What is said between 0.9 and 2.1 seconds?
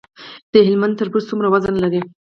تربوز څومره وزن لري؟